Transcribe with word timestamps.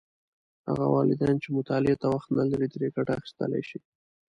هغه 0.67 0.85
والدین 0.95 1.35
چې 1.43 1.49
مطالعې 1.57 1.95
ته 2.01 2.07
وخت 2.13 2.29
نه 2.37 2.43
لري، 2.51 2.67
ترې 2.73 2.87
ګټه 2.95 3.11
اخیستلی 3.19 3.61
شي. 3.69 3.79